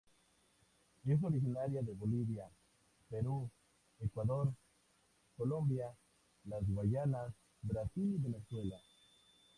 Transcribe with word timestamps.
Es 1.05 1.23
originaria 1.23 1.83
de 1.83 1.93
Bolivia, 1.93 2.49
Perú, 3.07 3.47
Ecuador, 3.99 4.51
Colombia, 5.37 5.95
las 6.45 6.67
Guayanas, 6.67 7.35
Brasil 7.61 8.15
y 8.15 8.17
Venezuela. 8.17 8.81